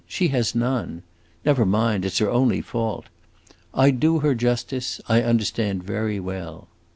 She 0.07 0.29
has 0.29 0.55
none. 0.55 1.03
Never 1.45 1.63
mind; 1.63 2.05
it 2.05 2.13
's 2.13 2.17
her 2.17 2.29
only 2.31 2.59
fault. 2.59 3.05
I 3.71 3.91
do 3.91 4.17
her 4.21 4.33
justice; 4.33 4.99
I 5.07 5.21
understand 5.21 5.83
very 5.83 6.19
well." 6.19 6.67